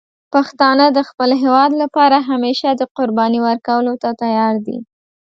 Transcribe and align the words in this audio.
پښتانه 0.33 0.85
د 0.91 0.99
خپل 1.09 1.29
هېواد 1.43 1.71
لپاره 1.81 2.17
همیشه 2.29 2.67
د 2.75 2.81
قربانی 2.97 3.39
ورکولو 3.47 3.93
ته 4.01 4.09
تیار 4.21 4.55
دي. 4.65 4.77